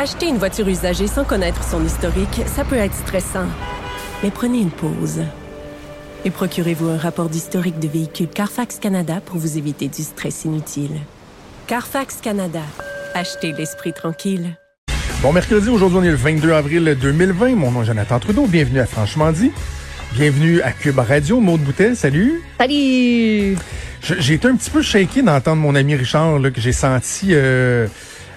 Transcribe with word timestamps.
Acheter 0.00 0.28
une 0.28 0.38
voiture 0.38 0.68
usagée 0.68 1.08
sans 1.08 1.24
connaître 1.24 1.64
son 1.64 1.84
historique, 1.84 2.42
ça 2.46 2.62
peut 2.62 2.76
être 2.76 2.94
stressant. 2.94 3.48
Mais 4.22 4.30
prenez 4.30 4.60
une 4.60 4.70
pause. 4.70 5.24
Et 6.24 6.30
procurez-vous 6.30 6.88
un 6.88 6.96
rapport 6.96 7.28
d'historique 7.28 7.80
de 7.80 7.88
véhicule 7.88 8.28
Carfax 8.28 8.78
Canada 8.78 9.20
pour 9.26 9.38
vous 9.38 9.58
éviter 9.58 9.88
du 9.88 10.02
stress 10.04 10.44
inutile. 10.44 11.00
Carfax 11.66 12.18
Canada. 12.22 12.60
Achetez 13.12 13.50
l'esprit 13.50 13.92
tranquille. 13.92 14.56
Bon 15.20 15.32
mercredi, 15.32 15.68
aujourd'hui 15.68 15.98
on 15.98 16.04
est 16.04 16.10
le 16.10 16.14
22 16.14 16.52
avril 16.52 16.96
2020. 17.02 17.56
Mon 17.56 17.72
nom 17.72 17.82
est 17.82 17.86
Jonathan 17.86 18.20
Trudeau. 18.20 18.46
Bienvenue 18.46 18.78
à 18.78 18.86
Franchement 18.86 19.32
dit. 19.32 19.50
Bienvenue 20.12 20.62
à 20.62 20.70
Cube 20.70 21.00
Radio. 21.00 21.40
Maud 21.40 21.60
Boutet, 21.60 21.96
salut. 21.96 22.40
Salut. 22.60 23.56
J'ai 24.00 24.34
été 24.34 24.46
un 24.46 24.54
petit 24.54 24.70
peu 24.70 24.80
shaké 24.80 25.22
d'entendre 25.22 25.60
mon 25.60 25.74
ami 25.74 25.96
Richard 25.96 26.38
là, 26.38 26.52
que 26.52 26.60
j'ai 26.60 26.70
senti 26.70 27.30
euh, 27.32 27.88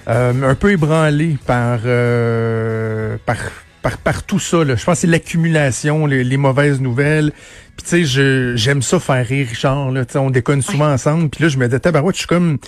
euh, 0.08 0.50
un 0.50 0.54
peu 0.54 0.72
ébranlé 0.72 1.36
par, 1.46 1.80
euh, 1.84 3.16
par 3.24 3.36
par, 3.82 3.98
par 3.98 4.22
tout 4.22 4.38
ça. 4.38 4.64
Là. 4.64 4.76
Je 4.76 4.84
pense 4.84 4.94
que 4.94 5.00
c'est 5.00 5.06
l'accumulation, 5.08 6.06
les, 6.06 6.22
les, 6.22 6.36
mauvaises 6.36 6.80
nouvelles. 6.80 7.32
Puis 7.76 7.86
tu 7.86 8.06
sais, 8.06 8.54
j'aime 8.56 8.80
ça 8.80 9.00
faire 9.00 9.26
rire 9.26 9.48
Richard. 9.48 9.90
Là, 9.90 10.04
on 10.14 10.30
déconne 10.30 10.62
souvent 10.62 10.90
ensemble. 10.92 11.28
Puis 11.28 11.42
là, 11.42 11.48
je 11.48 11.58
me 11.58 11.66
disais, 11.66 11.80
tabarouette, 11.80 12.14
je 12.14 12.20
suis 12.20 12.28
comme... 12.28 12.58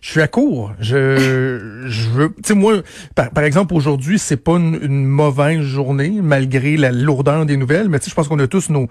Je 0.00 0.10
suis 0.10 0.20
à 0.20 0.26
court. 0.26 0.72
Je, 0.80 1.84
je 1.86 2.08
veux. 2.08 2.34
Tu 2.38 2.48
sais, 2.48 2.54
moi, 2.54 2.82
par, 3.14 3.30
par 3.30 3.44
exemple, 3.44 3.72
aujourd'hui, 3.72 4.18
c'est 4.18 4.36
pas 4.36 4.56
une, 4.56 4.76
une, 4.82 5.04
mauvaise 5.04 5.60
journée, 5.60 6.18
malgré 6.20 6.76
la 6.76 6.90
lourdeur 6.90 7.46
des 7.46 7.56
nouvelles. 7.56 7.88
Mais 7.88 8.00
tu 8.00 8.06
sais, 8.06 8.10
je 8.10 8.16
pense 8.16 8.26
qu'on 8.26 8.40
a 8.40 8.48
tous 8.48 8.68
nos 8.68 8.88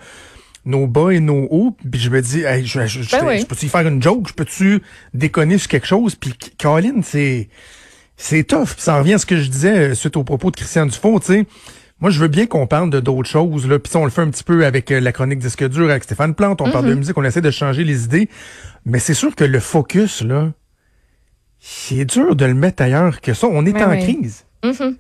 nos 0.63 0.87
bas 0.87 1.11
et 1.11 1.19
nos 1.19 1.47
hauts, 1.49 1.75
puis 1.91 1.99
je 1.99 2.09
me 2.09 2.21
dis, 2.21 2.43
hey, 2.43 2.65
je, 2.65 2.85
je, 2.85 3.01
je, 3.01 3.11
Ben 3.11 3.25
oui. 3.25 3.39
je 3.39 3.45
peux-tu 3.45 3.67
faire 3.67 3.87
une 3.87 4.01
joke, 4.01 4.27
je 4.29 4.33
peux-tu 4.33 4.81
déconner 5.13 5.57
sur 5.57 5.67
quelque 5.67 5.87
chose, 5.87 6.15
puis 6.15 6.33
Caroline, 6.57 7.01
c'est 7.03 7.49
c'est 8.21 8.43
tough. 8.43 8.73
Puis 8.73 8.83
ça 8.83 8.97
revient 8.97 9.15
à 9.15 9.17
ce 9.17 9.25
que 9.25 9.37
je 9.37 9.49
disais 9.49 9.77
euh, 9.77 9.95
suite 9.95 10.15
au 10.15 10.23
propos 10.23 10.51
de 10.51 10.55
Christian 10.55 10.85
Dufault, 10.85 11.19
tu 11.19 11.27
sais. 11.27 11.45
Moi, 11.99 12.09
je 12.09 12.19
veux 12.19 12.27
bien 12.27 12.47
qu'on 12.47 12.65
parle 12.65 12.89
de 12.89 12.99
d'autres 12.99 13.29
choses. 13.29 13.67
Là. 13.67 13.77
Puis 13.77 13.95
on 13.95 14.05
le 14.05 14.09
fait 14.09 14.21
un 14.21 14.29
petit 14.29 14.43
peu 14.43 14.65
avec 14.65 14.91
euh, 14.91 14.99
la 14.99 15.11
chronique 15.11 15.39
disque 15.39 15.67
dur 15.67 15.89
avec 15.89 16.03
Stéphane 16.03 16.33
Plante. 16.33 16.61
On 16.61 16.71
parle 16.71 16.87
de 16.87 16.95
musique, 16.95 17.15
on 17.17 17.23
essaie 17.23 17.41
de 17.41 17.51
changer 17.51 17.83
les 17.83 18.05
idées. 18.05 18.27
Mais 18.85 18.97
c'est 18.97 19.13
sûr 19.13 19.35
que 19.35 19.43
le 19.43 19.59
focus, 19.59 20.23
là, 20.23 20.51
c'est 21.59 22.05
dur 22.05 22.35
de 22.35 22.45
le 22.45 22.55
mettre 22.55 22.81
ailleurs 22.81 23.21
que 23.21 23.35
ça. 23.35 23.47
On 23.47 23.65
est 23.65 23.79
en 23.81 23.91
oui. 23.91 23.99
crise. 23.99 24.45
Mhm. 24.63 24.97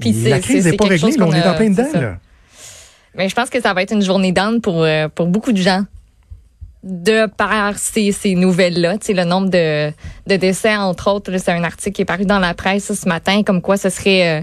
Puis 0.00 0.12
la 0.24 0.40
crise 0.40 0.64
n'est 0.64 0.76
pas 0.76 0.86
réglée, 0.86 1.14
on 1.20 1.32
est 1.32 1.46
en 1.46 1.54
plein 1.54 1.70
dedans. 1.70 1.88
Là. 1.94 2.18
Mais 3.14 3.28
je 3.28 3.34
pense 3.34 3.50
que 3.50 3.60
ça 3.60 3.74
va 3.74 3.82
être 3.82 3.92
une 3.92 4.02
journée 4.02 4.32
d'âne 4.32 4.60
pour, 4.60 4.84
euh, 4.84 5.08
pour 5.08 5.26
beaucoup 5.26 5.52
de 5.52 5.60
gens. 5.60 5.84
De 6.88 7.26
par 7.26 7.76
ces, 7.78 8.12
ces 8.12 8.36
nouvelles-là, 8.36 8.96
tu 8.98 9.06
sais, 9.06 9.12
le 9.12 9.24
nombre 9.24 9.50
de, 9.50 9.90
de 10.28 10.36
décès, 10.36 10.76
entre 10.76 11.10
autres, 11.10 11.36
c'est 11.38 11.50
un 11.50 11.64
article 11.64 11.96
qui 11.96 12.02
est 12.02 12.06
paru 12.06 12.26
dans 12.26 12.38
la 12.38 12.54
presse 12.54 12.94
ce 12.94 13.08
matin, 13.08 13.42
comme 13.42 13.60
quoi 13.60 13.76
ce 13.76 13.88
serait 13.88 14.38
euh, 14.38 14.42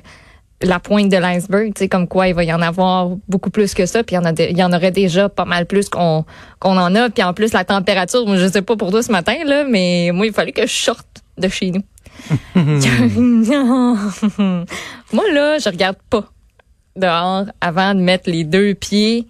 la 0.62 0.82
pointe 0.82 1.08
de 1.08 1.16
l'iceberg, 1.16 1.68
tu 1.74 1.80
sais, 1.80 1.88
comme 1.88 2.06
quoi 2.06 2.28
il 2.28 2.34
va 2.34 2.44
y 2.44 2.52
en 2.52 2.62
avoir 2.62 3.12
beaucoup 3.30 3.50
plus 3.50 3.74
que 3.74 3.86
ça, 3.86 4.04
puis 4.04 4.16
il 4.16 4.18
y 4.18 4.20
en, 4.20 4.26
a 4.26 4.34
de- 4.34 4.44
il 4.50 4.58
y 4.58 4.64
en 4.64 4.74
aurait 4.74 4.92
déjà 4.92 5.30
pas 5.30 5.46
mal 5.46 5.66
plus 5.66 5.88
qu'on 5.88 6.26
qu'on 6.60 6.76
en 6.78 6.94
a, 6.96 7.10
puis 7.10 7.24
en 7.24 7.34
plus 7.34 7.54
la 7.54 7.64
température, 7.64 8.26
je 8.36 8.48
sais 8.50 8.62
pas 8.62 8.76
pour 8.76 8.92
toi 8.92 9.02
ce 9.02 9.12
matin, 9.14 9.36
là, 9.46 9.64
mais 9.64 10.12
moi, 10.14 10.26
il 10.28 10.34
fallait 10.34 10.52
que 10.52 10.68
je 10.68 10.74
sorte 10.74 11.24
de 11.38 11.48
chez 11.48 11.72
nous. 11.72 11.84
moi, 15.14 15.24
là, 15.34 15.58
je 15.60 15.70
regarde 15.70 15.98
pas 16.10 16.26
dehors 16.96 17.46
avant 17.62 17.96
de 17.96 18.00
mettre 18.02 18.30
les 18.30 18.44
deux 18.44 18.74
pieds 18.76 19.28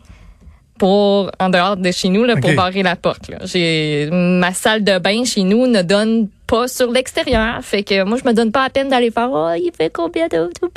pour 0.77 1.31
en 1.39 1.49
dehors 1.49 1.77
de 1.77 1.91
chez 1.91 2.09
nous 2.09 2.23
là, 2.23 2.35
pour 2.35 2.51
barrer 2.53 2.83
la 2.83 2.95
porte. 2.95 3.29
là. 3.29 3.37
J'ai 3.43 4.09
ma 4.11 4.53
salle 4.53 4.83
de 4.83 4.97
bain 4.99 5.23
chez 5.25 5.43
nous 5.43 5.67
ne 5.67 5.81
donne 5.81 6.27
pas 6.47 6.67
sur 6.67 6.91
l'extérieur, 6.91 7.59
fait 7.61 7.83
que 7.83 8.03
moi 8.03 8.17
je 8.21 8.27
me 8.27 8.33
donne 8.33 8.51
pas 8.51 8.63
la 8.63 8.69
peine 8.69 8.89
d'aller 8.89 9.11
faire 9.11 9.29
oh 9.31 9.49
il 9.55 9.71
fait 9.77 9.89
combien 9.91 10.27
de 10.27 10.49
tout. 10.59 10.69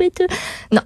Non. 0.72 0.82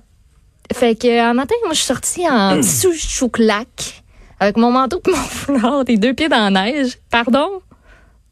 Fait 0.72 0.94
que 0.94 1.20
un 1.20 1.34
matin 1.34 1.54
moi 1.64 1.72
je 1.72 1.78
suis 1.78 1.86
sortie 1.86 2.28
en 2.28 2.56
dessous 2.58 2.92
chouclac 2.94 4.02
avec 4.38 4.56
mon 4.56 4.70
manteau 4.70 5.00
et 5.06 5.10
mon 5.10 5.16
foulard, 5.16 5.84
des 5.84 5.96
deux 5.96 6.14
pieds 6.14 6.28
dans 6.28 6.48
la 6.48 6.62
neige. 6.72 6.98
Pardon? 7.10 7.48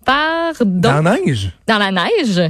Pardon 0.05 0.65
Dans 0.65 1.03
la 1.03 1.16
neige? 1.19 1.50
dans 1.66 1.78
la 1.78 1.91
neige. 1.93 2.41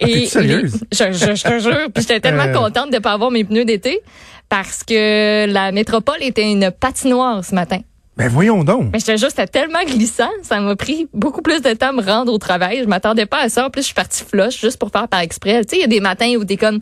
Ah, 0.00 0.06
t'es-tu 0.06 0.26
sérieuse? 0.26 0.84
je, 0.92 1.12
je, 1.12 1.34
je 1.34 1.42
te 1.42 1.58
jure. 1.58 1.86
Puis 1.94 2.02
j'étais 2.02 2.20
tellement 2.20 2.44
Euh. 2.44 2.52
contente 2.52 2.92
de 2.92 2.98
pas 2.98 3.12
avoir 3.12 3.30
mes 3.30 3.44
pneus 3.44 3.64
d'été 3.64 4.00
parce 4.48 4.84
que 4.84 5.46
la 5.46 5.72
métropole 5.72 6.22
était 6.22 6.50
une 6.50 6.70
patinoire 6.70 7.44
ce 7.44 7.54
matin. 7.54 7.80
Ben 8.18 8.26
voyons 8.26 8.64
donc. 8.64 8.90
Mais 8.92 8.98
j'étais 8.98 9.16
juste, 9.16 9.36
c'était 9.36 9.46
tellement 9.46 9.84
glissant, 9.86 10.28
ça 10.42 10.58
m'a 10.58 10.74
pris 10.74 11.06
beaucoup 11.14 11.40
plus 11.40 11.62
de 11.62 11.72
temps 11.74 11.90
à 11.90 11.92
me 11.92 12.02
rendre 12.02 12.32
au 12.32 12.38
travail. 12.38 12.80
Je 12.82 12.88
m'attendais 12.88 13.26
pas 13.26 13.42
à 13.42 13.48
ça. 13.48 13.66
En 13.66 13.70
plus, 13.70 13.82
je 13.82 13.86
suis 13.86 13.94
partie 13.94 14.24
flush 14.24 14.60
juste 14.60 14.76
pour 14.76 14.90
faire 14.90 15.06
par 15.06 15.20
exprès. 15.20 15.64
Tu 15.64 15.70
sais, 15.70 15.76
il 15.76 15.80
y 15.82 15.84
a 15.84 15.86
des 15.86 16.00
matins 16.00 16.34
où 16.36 16.44
t'es 16.44 16.56
comme, 16.56 16.80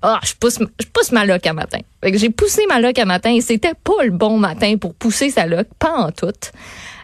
ah, 0.00 0.18
je 0.24 0.32
pousse, 0.40 0.58
je 0.58 0.86
pousse 0.86 1.12
ma 1.12 1.26
loc 1.26 1.46
à 1.46 1.52
matin. 1.52 1.80
Fait 2.02 2.10
que 2.10 2.16
j'ai 2.16 2.30
poussé 2.30 2.62
ma 2.68 2.80
loc 2.80 2.98
à 2.98 3.04
matin 3.04 3.30
et 3.34 3.42
c'était 3.42 3.74
pas 3.84 4.02
le 4.02 4.12
bon 4.12 4.38
matin 4.38 4.76
pour 4.80 4.94
pousser 4.94 5.28
sa 5.28 5.44
loc, 5.44 5.66
pas 5.78 5.92
en 5.92 6.10
tout. 6.10 6.32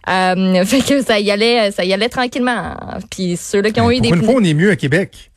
Euh, 0.09 0.65
fait 0.65 0.81
que 0.81 1.03
ça 1.03 1.21
y 1.21 1.31
allait, 1.31 1.71
ça 1.71 1.85
y 1.85 1.93
allait 1.93 2.09
tranquillement. 2.09 2.75
Puis 3.11 3.37
ceux-là 3.37 3.71
qui 3.71 3.83
ont 3.83 3.91
eu 3.91 4.01
Ben, 4.01 4.09
Pour 4.09 4.17
des 4.17 4.19
une 4.21 4.25
fois, 4.25 4.41
on 4.41 4.45
est 4.45 4.55
mieux 4.55 4.71
à 4.71 4.77
Québec. 4.77 5.31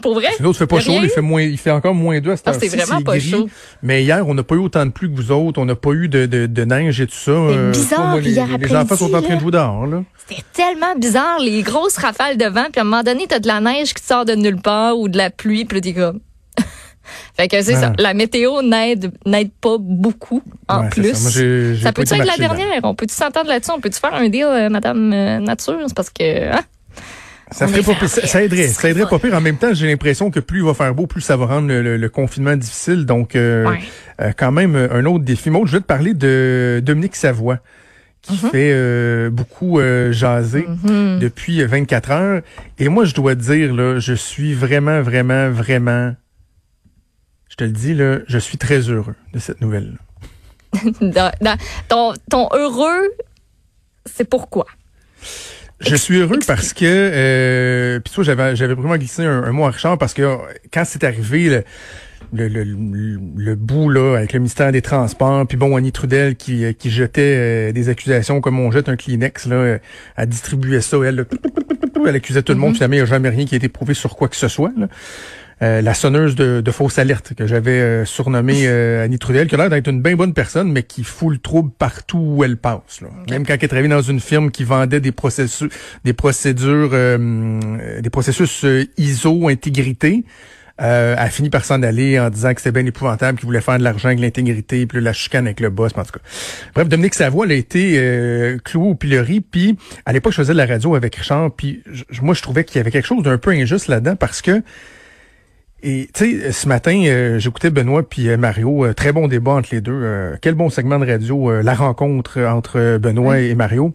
Pour 0.00 0.14
vrai? 0.14 0.28
L'autre 0.40 0.58
fait 0.58 0.66
pas 0.66 0.80
chaud, 0.80 0.98
il 1.02 1.08
fait 1.08 1.20
moins, 1.20 1.42
il 1.42 1.58
fait 1.58 1.70
encore 1.70 1.94
moins 1.94 2.20
deux 2.20 2.32
à 2.32 2.36
cette 2.36 2.48
Ah, 2.48 2.52
c'est 2.58 2.68
vraiment 2.68 3.02
pas 3.02 3.18
gris. 3.18 3.30
chaud. 3.30 3.48
Mais 3.82 4.02
hier, 4.02 4.26
on 4.26 4.34
n'a 4.34 4.42
pas 4.42 4.54
eu 4.54 4.58
autant 4.58 4.84
de 4.86 4.90
pluie 4.90 5.10
que 5.10 5.16
vous 5.16 5.30
autres. 5.32 5.60
On 5.60 5.64
n'a 5.64 5.74
pas 5.76 5.90
eu 5.92 6.08
de, 6.08 6.26
de, 6.26 6.46
de 6.46 6.64
neige 6.64 7.00
et 7.00 7.06
tout 7.06 7.14
ça. 7.14 7.30
Euh, 7.30 7.70
bizarre, 7.72 7.98
ça, 8.00 8.04
moi, 8.06 8.20
les, 8.20 8.30
hier 8.32 8.46
les 8.58 8.76
enfants 8.76 8.96
sont 8.96 9.14
en 9.14 9.22
train 9.22 9.36
de 9.36 9.40
jouer 9.40 9.52
dehors, 9.52 9.86
là. 9.86 10.02
C'était 10.28 10.42
tellement 10.52 10.94
bizarre, 10.96 11.38
les 11.40 11.62
grosses 11.62 11.96
rafales 11.96 12.36
de 12.36 12.44
vent, 12.46 12.66
puis 12.72 12.78
à 12.78 12.82
un 12.82 12.84
moment 12.84 13.02
donné, 13.02 13.26
t'as 13.28 13.38
de 13.40 13.46
la 13.48 13.60
neige 13.60 13.94
qui 13.94 14.02
te 14.02 14.06
sort 14.06 14.24
de 14.24 14.34
nulle 14.34 14.60
part 14.60 14.96
ou 14.98 15.08
de 15.08 15.16
la 15.18 15.30
pluie, 15.30 15.64
puis 15.64 15.76
là, 15.78 15.80
t'es 15.80 15.92
comme... 15.92 16.20
fait 17.36 17.48
que 17.48 17.60
c'est 17.62 17.74
Ah. 17.74 17.80
ça. 17.80 17.92
La 17.98 18.14
météo 18.14 18.62
n'aide 18.62 19.12
n'aide 19.26 19.50
pas 19.60 19.76
beaucoup 19.78 20.42
en 20.68 20.82
Ouais, 20.82 20.88
c'est 20.94 21.00
plus. 21.00 21.78
ça. 21.82 21.92
Peut-tu 21.92 22.14
être 22.14 22.24
la 22.24 22.36
dernière? 22.36 22.80
On 22.84 22.94
peut-tu 22.94 23.14
s'entendre 23.14 23.48
là-dessus? 23.48 23.72
On 23.74 23.80
peut-tu 23.80 23.98
faire 23.98 24.14
un 24.14 24.28
deal, 24.28 24.44
euh, 24.44 24.68
Madame 24.68 25.12
euh, 25.12 25.38
Nature? 25.40 25.78
C'est 25.86 25.94
parce 25.96 26.10
que... 26.10 26.52
hein? 26.54 26.60
Ça, 27.52 27.66
ferait 27.66 27.82
pas 27.82 27.94
pire. 27.94 28.08
ça, 28.08 28.26
ça 28.26 28.42
aiderait. 28.42 28.68
Ça 28.68 28.88
aiderait 28.90 29.08
pas 29.08 29.18
pire. 29.18 29.34
En 29.34 29.40
même 29.40 29.56
temps, 29.56 29.74
j'ai 29.74 29.86
l'impression 29.88 30.30
que 30.30 30.38
plus 30.40 30.60
il 30.60 30.64
va 30.64 30.74
faire 30.74 30.94
beau, 30.94 31.06
plus 31.06 31.20
ça 31.20 31.36
va 31.36 31.46
rendre 31.46 31.68
le, 31.68 31.82
le- 31.82 31.96
le 31.96 32.08
confinement 32.08 32.56
difficile. 32.56 33.06
Donc, 33.06 33.34
euh, 33.36 33.66
Ouais. 33.68 33.80
euh, 34.20 34.32
quand 34.36 34.52
même, 34.52 34.76
euh, 34.76 34.88
un 34.92 35.04
autre 35.06 35.24
défi. 35.24 35.50
Maud, 35.50 35.66
je 35.66 35.72
vais 35.72 35.80
te 35.80 35.86
parler 35.86 36.14
de 36.14 36.80
Dominique 36.84 37.16
Savoie, 37.16 37.58
qui 38.22 38.34
Mm-hmm. 38.34 38.50
fait 38.50 38.70
euh, 38.72 39.30
beaucoup 39.30 39.80
jaser 40.12 40.66
depuis 41.20 41.60
euh, 41.62 41.66
24 41.66 42.10
heures. 42.12 42.42
Et 42.78 42.88
moi, 42.88 43.04
je 43.04 43.14
dois 43.14 43.34
te 43.34 43.40
dire, 43.40 43.74
là, 43.74 43.98
je 43.98 44.12
suis 44.14 44.54
vraiment, 44.54 45.00
vraiment, 45.02 45.50
vraiment, 45.50 46.14
je 47.48 47.56
te 47.56 47.64
le 47.64 47.70
dis, 47.70 47.94
là, 47.94 48.18
je 48.28 48.38
suis 48.38 48.58
très 48.58 48.80
heureux 48.88 49.14
de 49.32 49.38
cette 49.40 49.60
nouvelle. 49.60 49.98
Dans- 51.00 51.32
dans- 51.40 51.56
ton, 51.88 52.12
ton 52.30 52.48
heureux, 52.54 53.08
c'est 54.06 54.28
pourquoi? 54.28 54.66
Je 55.80 55.96
suis 55.96 56.16
heureux 56.18 56.38
parce 56.46 56.72
que 56.74 56.84
euh, 56.84 58.00
puis 58.00 58.12
toi 58.12 58.22
j'avais 58.22 58.54
j'avais 58.54 58.74
vraiment 58.74 58.96
glissé 58.96 59.24
un, 59.24 59.42
un 59.44 59.52
mot 59.52 59.64
à 59.64 59.70
Richard 59.70 59.96
parce 59.96 60.12
que 60.12 60.22
euh, 60.22 60.36
quand 60.72 60.84
c'est 60.84 61.04
arrivé 61.04 61.48
le, 61.48 61.64
le, 62.32 62.48
le, 62.48 62.64
le, 62.64 63.18
le 63.36 63.54
bout 63.54 63.88
là 63.88 64.18
avec 64.18 64.34
le 64.34 64.40
ministère 64.40 64.72
des 64.72 64.82
Transports 64.82 65.46
puis 65.46 65.56
bon 65.56 65.74
Annie 65.76 65.90
Trudel 65.92 66.36
qui 66.36 66.64
euh, 66.64 66.72
qui 66.72 66.90
jetait 66.90 67.34
euh, 67.36 67.72
des 67.72 67.88
accusations 67.88 68.42
comme 68.42 68.60
on 68.60 68.70
jette 68.70 68.90
un 68.90 68.96
Kleenex 68.96 69.46
là 69.46 69.78
elle 70.16 70.28
distribuait 70.28 70.82
ça 70.82 70.98
elle 71.04 71.16
là, 71.16 71.24
elle 72.06 72.14
accusait 72.14 72.42
tout 72.42 72.52
le 72.52 72.58
monde 72.58 72.74
finalement 72.74 72.94
il 72.94 72.98
n'y 72.98 73.02
a 73.02 73.06
jamais 73.06 73.30
rien 73.30 73.46
qui 73.46 73.54
a 73.54 73.56
été 73.56 73.70
prouvé 73.70 73.94
sur 73.94 74.16
quoi 74.16 74.28
que 74.28 74.36
ce 74.36 74.48
soit 74.48 74.72
là. 74.76 74.86
Euh, 75.62 75.82
la 75.82 75.92
sonneuse 75.94 76.36
de, 76.36 76.60
de 76.60 76.70
fausse 76.70 76.98
alerte 76.98 77.34
que 77.34 77.46
j'avais 77.46 77.80
euh, 77.80 78.04
surnommée 78.06 78.66
euh, 78.66 79.04
Annie 79.04 79.18
Trudel, 79.18 79.46
qui 79.46 79.54
a 79.54 79.58
l'air 79.58 79.70
d'être 79.70 79.88
une 79.88 80.00
bien 80.00 80.16
bonne 80.16 80.32
personne, 80.32 80.72
mais 80.72 80.82
qui 80.82 81.04
fout 81.04 81.32
le 81.32 81.38
trouble 81.38 81.70
partout 81.78 82.18
où 82.18 82.44
elle 82.44 82.56
passe. 82.56 83.02
Là. 83.02 83.08
Même 83.28 83.46
quand 83.46 83.56
elle 83.60 83.68
travaillait 83.68 83.88
dans 83.88 84.00
une 84.00 84.20
firme 84.20 84.50
qui 84.50 84.64
vendait 84.64 85.00
des 85.00 85.12
processus, 85.12 85.70
des 86.04 86.14
procédures, 86.14 86.90
euh, 86.92 88.00
des 88.00 88.10
processus 88.10 88.64
euh, 88.64 88.86
ISO 88.96 89.48
intégrité, 89.48 90.24
euh, 90.80 91.14
elle 91.18 91.24
a 91.24 91.30
fini 91.30 91.50
par 91.50 91.64
s'en 91.64 91.82
aller 91.82 92.18
en 92.18 92.30
disant 92.30 92.54
que 92.54 92.60
c'était 92.60 92.72
bien 92.72 92.86
épouvantable, 92.86 93.38
qu'il 93.38 93.46
voulait 93.46 93.60
faire 93.60 93.78
de 93.78 93.84
l'argent 93.84 94.08
avec 94.08 94.20
l'intégrité, 94.20 94.86
puis 94.86 95.00
la 95.00 95.12
chicane 95.12 95.46
avec 95.46 95.60
le 95.60 95.68
boss, 95.68 95.92
en 95.96 96.04
tout 96.04 96.12
cas. 96.12 96.20
Bref, 96.74 96.88
Dominique 96.88 97.14
Savoie, 97.14 97.44
elle 97.44 97.52
a 97.52 97.56
été 97.56 97.96
euh, 97.98 98.58
clouée 98.64 98.88
au 98.88 98.94
pilori, 98.94 99.40
puis 99.40 99.76
à 100.06 100.12
l'époque, 100.12 100.32
je 100.32 100.38
faisais 100.38 100.52
de 100.52 100.58
la 100.58 100.66
radio 100.66 100.94
avec 100.94 101.16
Richard, 101.16 101.50
puis 101.54 101.82
moi, 102.22 102.34
je 102.34 102.42
trouvais 102.42 102.64
qu'il 102.64 102.76
y 102.76 102.80
avait 102.80 102.90
quelque 102.90 103.06
chose 103.06 103.22
d'un 103.22 103.36
peu 103.36 103.50
injuste 103.50 103.88
là-dedans, 103.88 104.16
parce 104.16 104.40
que 104.40 104.62
et 105.82 106.08
tu 106.12 106.40
sais, 106.40 106.52
ce 106.52 106.68
matin, 106.68 107.02
euh, 107.06 107.38
j'écoutais 107.38 107.70
Benoît 107.70 108.08
puis 108.08 108.28
euh, 108.28 108.36
Mario, 108.36 108.84
euh, 108.84 108.94
très 108.94 109.12
bon 109.12 109.28
débat 109.28 109.52
entre 109.52 109.70
les 109.72 109.80
deux. 109.80 109.92
Euh, 109.92 110.36
quel 110.40 110.54
bon 110.54 110.70
segment 110.70 110.98
de 110.98 111.06
radio, 111.06 111.50
euh, 111.50 111.62
la 111.62 111.74
rencontre 111.74 112.40
entre 112.40 112.78
euh, 112.78 112.98
Benoît 112.98 113.40
et 113.40 113.54
Mario. 113.54 113.92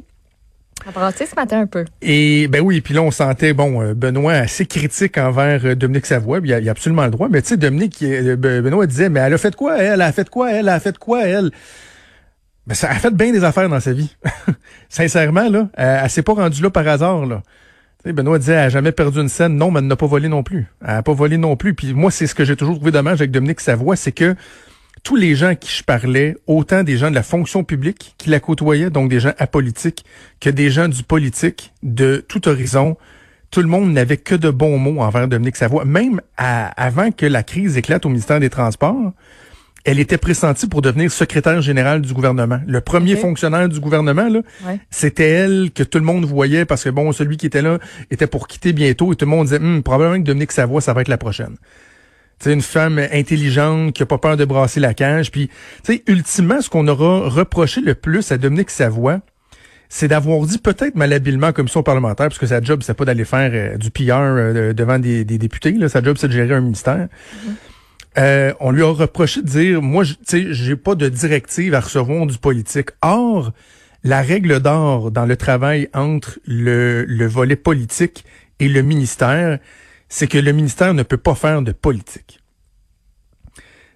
On 0.87 1.11
ce 1.11 1.35
matin 1.35 1.61
un 1.61 1.65
peu. 1.65 1.83
Et 2.03 2.47
ben 2.47 2.61
oui, 2.61 2.79
puis 2.81 2.93
là 2.93 3.01
on 3.01 3.09
sentait 3.09 3.53
bon 3.53 3.81
euh, 3.81 3.93
Benoît 3.95 4.33
assez 4.33 4.67
critique 4.67 5.17
envers 5.17 5.65
euh, 5.65 5.75
Dominique 5.75 6.05
Savoie, 6.05 6.39
il 6.43 6.53
a, 6.53 6.59
il 6.59 6.67
a 6.67 6.71
absolument 6.71 7.05
le 7.05 7.11
droit. 7.11 7.27
Mais 7.27 7.41
tu 7.41 7.49
sais, 7.49 7.57
Dominique, 7.57 8.03
euh, 8.03 8.35
Ben- 8.35 8.61
Benoît 8.61 8.85
disait, 8.85 9.09
mais 9.09 9.19
elle 9.21 9.33
a 9.33 9.37
fait 9.39 9.55
quoi 9.55 9.77
elle, 9.79 9.93
elle 9.93 10.01
a 10.01 10.11
fait 10.11 10.29
quoi 10.29 10.51
elle, 10.51 10.57
elle 10.59 10.69
a 10.69 10.79
fait 10.79 10.97
quoi 10.97 11.25
elle? 11.25 11.49
Ben, 12.67 12.75
ça 12.75 12.89
a 12.91 12.95
fait 12.95 13.13
bien 13.13 13.31
des 13.31 13.43
affaires 13.43 13.67
dans 13.69 13.79
sa 13.79 13.93
vie. 13.93 14.15
Sincèrement 14.89 15.49
là, 15.49 15.69
elle, 15.75 16.01
elle 16.03 16.09
s'est 16.09 16.21
pas 16.23 16.33
rendue 16.33 16.61
là 16.61 16.69
par 16.69 16.87
hasard 16.87 17.25
là. 17.25 17.41
Benoît 18.13 18.40
disait, 18.40 18.54
elle 18.54 18.60
n'a 18.60 18.69
jamais 18.69 18.92
perdu 18.92 19.19
une 19.19 19.30
scène. 19.30 19.56
Non, 19.57 19.72
mais 19.72 19.80
elle 19.80 19.88
n'a 19.88 19.96
pas 19.96 20.06
volé 20.06 20.28
non 20.28 20.44
plus. 20.44 20.68
Elle 20.81 20.94
n'a 20.96 21.04
pas 21.04 21.13
volé 21.13 21.38
non 21.38 21.56
plus. 21.56 21.74
Puis 21.74 21.94
moi, 21.94 22.12
c'est 22.12 22.28
ce 22.28 22.36
que 22.36 22.46
j'ai 22.46 22.56
toujours 22.56 22.75
trouvé 22.75 22.92
dommage 22.92 23.22
avec 23.22 23.31
Dominique 23.31 23.62
Savoie, 23.62 23.96
c'est 23.96 24.12
que 24.12 24.36
tous 25.04 25.16
les 25.16 25.36
gens 25.36 25.50
à 25.50 25.56
qui 25.56 25.72
je 25.72 25.84
parlais, 25.84 26.36
autant 26.48 26.84
des 26.84 26.98
gens 26.98 27.10
de 27.10 27.16
la 27.16 27.24
fonction 27.24 27.63
publique 27.63 28.16
qui 28.18 28.30
la 28.30 28.40
côtoyaient, 28.40 28.90
donc 28.90 29.10
des 29.10 29.19
gens 29.19 29.34
apolitiques, 29.38 30.04
que 30.40 30.50
des 30.50 30.69
gens 30.72 30.88
du 30.88 31.04
politique, 31.04 31.74
de 31.84 32.25
tout 32.28 32.48
horizon, 32.48 32.98
tout 33.52 33.62
le 33.62 33.68
monde 33.68 33.94
n'avait 33.94 34.18
que 34.18 34.36
de 34.36 34.50
bons 34.50 34.78
mots 34.78 35.02
envers 35.02 35.28
Dominique 35.28 35.56
Savoie. 35.56 35.86
Même 35.86 36.22
avant 36.38 37.12
que 37.12 37.25
la 37.25 37.44
crise 37.44 37.78
éclate 37.78 38.06
au 38.06 38.10
ministère 38.10 38.40
des 38.40 38.50
Transports, 38.50 39.13
elle 39.85 39.99
était 39.99 40.17
pressentie 40.17 40.67
pour 40.67 40.81
devenir 40.81 41.11
secrétaire 41.11 41.61
générale 41.61 42.01
du 42.01 42.13
gouvernement. 42.13 42.59
Le 42.65 42.81
premier 42.81 43.15
fonctionnaire 43.15 43.69
du 43.69 43.79
gouvernement, 43.79 44.27
là, 44.27 44.41
c'était 44.89 45.29
elle 45.29 45.69
que 45.73 45.83
tout 45.83 45.99
le 45.99 46.03
monde 46.03 46.25
voyait 46.25 46.65
parce 46.65 46.83
que 46.83 46.89
bon, 46.89 47.11
celui 47.11 47.37
qui 47.37 47.45
était 47.45 47.61
là 47.61 47.77
était 48.09 48.27
pour 48.27 48.47
quitter 48.47 48.73
bientôt 48.73 49.13
et 49.13 49.15
tout 49.15 49.25
le 49.25 49.31
monde 49.31 49.45
disait 49.45 49.59
hum, 49.59 49.83
probablement 49.83 50.19
que 50.19 50.25
Dominique 50.27 50.51
Savoie, 50.51 50.81
ça 50.81 50.93
va 50.93 51.01
être 51.01 51.07
la 51.07 51.19
prochaine. 51.19 51.55
C'est 52.39 52.51
une 52.51 52.63
femme 52.63 52.99
intelligente 53.13 53.93
qui 53.93 54.03
a 54.03 54.05
pas 54.05 54.17
peur 54.17 54.37
de 54.37 54.43
brasser 54.43 54.79
la 54.79 54.93
cage. 54.93 55.31
Puis, 55.31 55.47
tu 55.83 55.93
sais, 55.93 56.03
ultimement, 56.07 56.61
ce 56.61 56.69
qu'on 56.69 56.87
aura 56.87 57.29
reproché 57.29 57.79
le 57.79 57.95
plus 57.95 58.31
à 58.31 58.37
Dominique 58.37 58.71
Savoie, 58.71 59.21
c'est 59.87 60.09
d'avoir 60.09 60.41
dit 60.45 60.57
peut-être 60.57 60.95
malhabilement 60.95 61.47
comme 61.47 61.55
commission 61.55 61.83
parlementaire, 61.83 62.27
parce 62.27 62.39
que 62.39 62.47
sa 62.47 62.59
job, 62.59 62.81
c'est 62.83 62.95
pas 62.95 63.05
d'aller 63.05 63.23
faire 63.23 63.51
euh, 63.53 63.77
du 63.77 63.91
PR 63.91 64.13
euh, 64.13 64.73
devant 64.73 64.99
des, 64.99 65.23
députés. 65.23 65.71
Là. 65.71 65.87
Sa 65.87 66.03
job, 66.03 66.17
c'est 66.19 66.27
de 66.27 66.33
gérer 66.33 66.55
un 66.55 66.61
ministère. 66.61 67.07
Mm-hmm. 67.07 67.75
Euh, 68.17 68.53
on 68.59 68.71
lui 68.71 68.83
a 68.83 68.91
reproché 68.91 69.41
de 69.41 69.47
dire, 69.47 69.81
moi, 69.81 70.06
tu 70.06 70.15
sais, 70.25 70.53
j'ai 70.53 70.75
pas 70.75 70.95
de 70.95 71.09
directive 71.09 71.73
à 71.73 71.81
recevoir 71.81 72.25
du 72.25 72.38
politique. 72.38 72.89
Or, 73.01 73.51
la 74.03 74.21
règle 74.21 74.59
d'or 74.59 75.12
dans 75.12 75.25
le 75.25 75.35
travail 75.35 75.89
entre 75.94 76.39
le, 76.45 77.03
le 77.06 77.27
volet 77.27 77.56
politique 77.56 78.23
et 78.59 78.69
le 78.69 78.81
ministère, 78.81 79.59
c'est 80.07 80.27
que 80.27 80.38
le 80.38 80.51
ministère 80.51 80.94
ne 80.94 81.03
peut 81.03 81.17
pas 81.17 81.35
faire 81.35 81.62
de 81.62 81.71
politique. 81.71 82.39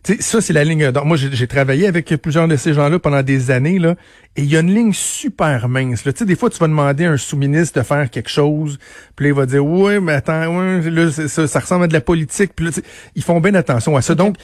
Sais, 0.03 0.21
ça, 0.21 0.41
c'est 0.41 0.53
la 0.53 0.63
ligne 0.63 0.91
d'or. 0.91 1.05
Moi, 1.05 1.17
j'ai 1.17 1.47
travaillé 1.47 1.87
avec 1.87 2.07
plusieurs 2.21 2.47
de 2.47 2.55
ces 2.55 2.73
gens-là 2.73 2.99
pendant 2.99 3.23
des 3.23 3.51
années, 3.51 3.79
là, 3.79 3.95
et 4.35 4.43
il 4.43 4.49
y 4.49 4.57
a 4.57 4.61
une 4.61 4.73
ligne 4.73 4.93
super 4.93 5.67
mince. 5.69 6.05
Là. 6.05 6.11
sais, 6.15 6.25
des 6.25 6.35
fois, 6.35 6.49
tu 6.49 6.57
vas 6.59 6.67
demander 6.67 7.05
à 7.05 7.11
un 7.11 7.17
sous-ministre 7.17 7.79
de 7.79 7.85
faire 7.85 8.09
quelque 8.09 8.29
chose, 8.29 8.77
puis 9.15 9.25
là, 9.25 9.29
il 9.29 9.35
va 9.35 9.45
dire 9.45 9.65
Ouais, 9.65 9.99
mais 9.99 10.13
attends, 10.13 10.57
ouais, 10.57 10.89
là, 10.89 11.11
ça, 11.11 11.47
ça, 11.47 11.59
ressemble 11.59 11.85
à 11.85 11.87
de 11.87 11.93
la 11.93 12.01
politique. 12.01 12.51
Puis 12.55 12.65
là, 12.65 12.71
ils 13.15 13.23
font 13.23 13.39
bien 13.39 13.55
attention 13.55 13.95
à 13.95 14.01
ça. 14.01 14.15
Donc, 14.15 14.37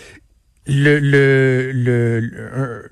le, 0.67 0.99
le, 0.99 1.71
le, 1.71 2.91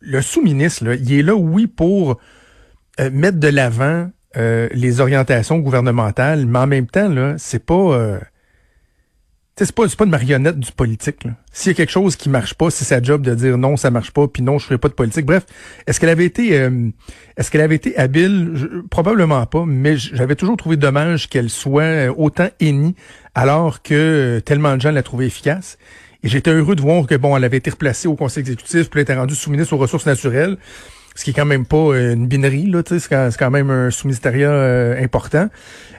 le, 0.00 0.22
sous-ministre, 0.22 0.84
là, 0.84 0.94
il 0.94 1.12
est 1.12 1.22
là, 1.22 1.34
oui, 1.34 1.66
pour 1.66 2.18
euh, 3.00 3.10
mettre 3.12 3.38
de 3.38 3.48
l'avant 3.48 4.10
euh, 4.36 4.68
les 4.72 5.00
orientations 5.00 5.58
gouvernementales, 5.58 6.46
mais 6.46 6.58
en 6.58 6.66
même 6.66 6.86
temps, 6.86 7.08
là, 7.08 7.34
c'est 7.38 7.64
pas. 7.64 7.74
Euh, 7.74 8.18
c'est 9.56 9.72
pas, 9.72 9.86
pas 9.86 10.04
une 10.04 10.10
marionnette 10.10 10.58
du 10.58 10.72
politique. 10.72 11.26
S'il 11.52 11.70
y 11.70 11.74
a 11.74 11.76
quelque 11.76 11.90
chose 11.90 12.16
qui 12.16 12.28
marche 12.28 12.54
pas, 12.54 12.70
c'est 12.70 12.84
sa 12.84 13.00
job 13.00 13.22
de 13.22 13.34
dire 13.34 13.56
non, 13.56 13.76
ça 13.76 13.90
marche 13.90 14.10
pas, 14.10 14.26
puis 14.26 14.42
non, 14.42 14.58
je 14.58 14.66
ferai 14.66 14.78
pas 14.78 14.88
de 14.88 14.94
politique. 14.94 15.26
Bref, 15.26 15.46
est-ce 15.86 16.00
qu'elle 16.00 16.08
avait 16.08 16.24
été 16.24 16.58
euh, 16.58 16.90
est-ce 17.36 17.50
qu'elle 17.50 17.60
avait 17.60 17.76
été 17.76 17.96
habile? 17.96 18.82
probablement 18.90 19.46
pas, 19.46 19.64
mais 19.66 19.96
j'avais 19.96 20.34
toujours 20.34 20.56
trouvé 20.56 20.76
dommage 20.76 21.28
qu'elle 21.28 21.50
soit 21.50 22.08
autant 22.16 22.48
hennie 22.60 22.96
alors 23.34 23.82
que 23.82 24.40
tellement 24.44 24.76
de 24.76 24.80
gens 24.80 24.90
la 24.90 25.02
trouvaient 25.02 25.26
efficace. 25.26 25.78
Et 26.24 26.28
j'étais 26.28 26.50
heureux 26.50 26.74
de 26.74 26.80
voir 26.80 27.06
que 27.06 27.14
bon, 27.14 27.36
elle 27.36 27.44
avait 27.44 27.58
été 27.58 27.70
replacée 27.70 28.08
au 28.08 28.16
conseil 28.16 28.40
exécutif, 28.40 28.90
puis 28.90 29.00
elle 29.00 29.02
était 29.02 29.14
rendue 29.14 29.34
sous-ministre 29.34 29.74
aux 29.74 29.78
ressources 29.78 30.06
naturelles 30.06 30.56
ce 31.14 31.22
qui 31.22 31.30
est 31.30 31.34
quand 31.34 31.44
même 31.44 31.64
pas 31.64 31.96
une 31.96 32.26
binerie, 32.26 32.66
là, 32.66 32.82
c'est 32.84 33.08
quand, 33.38 33.50
même 33.50 33.70
un 33.70 33.90
sous-ministériat 33.90 34.50
euh, 34.50 35.02
important. 35.02 35.48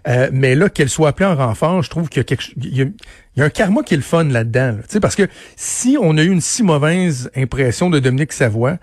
Euh, 0.07 0.29
mais 0.33 0.55
là, 0.55 0.69
qu'elle 0.69 0.89
soit 0.89 1.09
appelée 1.09 1.25
en 1.25 1.35
renfort, 1.35 1.81
je 1.81 1.89
trouve 1.89 2.09
qu'il 2.09 2.19
y 2.19 2.21
a 2.21 2.23
quelque 2.25 2.43
y 2.57 2.81
il 2.81 3.39
y 3.39 3.41
a 3.41 3.45
un 3.45 3.49
karma 3.49 3.83
qui 3.83 3.93
est 3.93 3.97
le 3.97 4.03
fun 4.03 4.25
là-dedans. 4.25 4.77
Là, 4.77 4.99
parce 5.01 5.15
que 5.15 5.27
si 5.55 5.97
on 5.99 6.17
a 6.17 6.23
eu 6.23 6.29
une 6.29 6.41
si 6.41 6.63
mauvaise 6.63 7.29
impression 7.35 7.89
de 7.89 7.99
Dominique 7.99 8.31
Savoie, 8.31 8.77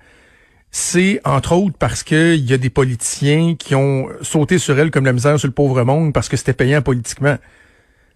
c'est 0.71 1.21
entre 1.25 1.53
autres 1.53 1.77
parce 1.79 2.03
que 2.03 2.35
il 2.35 2.51
y 2.51 2.53
a 2.53 2.59
des 2.59 2.71
politiciens 2.71 3.55
qui 3.59 3.75
ont 3.75 4.09
sauté 4.21 4.59
sur 4.59 4.79
elle 4.79 4.91
comme 4.91 5.07
la 5.07 5.13
misère 5.13 5.39
sur 5.39 5.49
le 5.49 5.55
pauvre 5.55 5.83
monde 5.85 6.13
parce 6.13 6.29
que 6.29 6.37
c'était 6.37 6.53
payant 6.53 6.83
politiquement. 6.83 7.37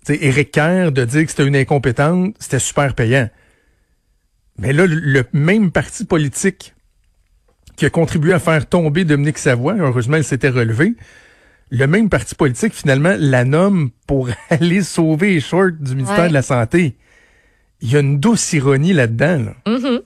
sais, 0.04 0.18
Éric 0.22 0.52
Kerr, 0.52 0.92
de 0.92 1.04
dire 1.04 1.24
que 1.24 1.30
c'était 1.30 1.46
une 1.46 1.56
incompétente, 1.56 2.34
c'était 2.38 2.58
super 2.58 2.94
payant. 2.94 3.28
Mais 4.58 4.72
là, 4.72 4.86
le 4.86 5.24
même 5.32 5.70
parti 5.70 6.06
politique 6.06 6.75
qui 7.76 7.86
a 7.86 7.90
contribué 7.90 8.32
à 8.32 8.38
faire 8.38 8.66
tomber 8.66 9.04
Dominique 9.04 9.38
Savoie. 9.38 9.76
Heureusement, 9.78 10.16
elle 10.16 10.24
s'était 10.24 10.48
relevée. 10.48 10.94
Le 11.70 11.86
même 11.86 12.08
parti 12.08 12.34
politique, 12.34 12.74
finalement, 12.74 13.14
la 13.18 13.44
nomme 13.44 13.90
pour 14.06 14.28
aller 14.50 14.82
sauver 14.82 15.34
les 15.34 15.40
shorts 15.40 15.72
du 15.80 15.94
ministère 15.94 16.28
de 16.28 16.32
la 16.32 16.42
Santé. 16.42 16.96
Il 17.80 17.92
y 17.92 17.96
a 17.96 18.00
une 18.00 18.18
douce 18.18 18.52
ironie 18.52 18.92
là-dedans. 18.92 19.52
Mm-hmm. 19.66 20.00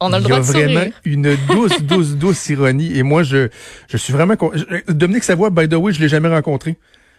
On 0.00 0.12
a 0.12 0.20
le 0.20 0.24
Il 0.26 0.30
y 0.30 0.32
a 0.32 0.40
vraiment 0.40 0.86
une 1.04 1.36
douce, 1.48 1.82
douce, 1.82 2.10
douce 2.14 2.48
ironie. 2.48 2.96
Et 2.96 3.02
moi, 3.02 3.24
je, 3.24 3.48
je 3.88 3.96
suis 3.96 4.12
vraiment... 4.12 4.34
Dominique 4.88 5.24
Savoie, 5.24 5.50
by 5.50 5.68
the 5.68 5.74
way, 5.74 5.92
je 5.92 6.00
l'ai 6.00 6.08
jamais 6.08 6.28
rencontré. 6.28 6.76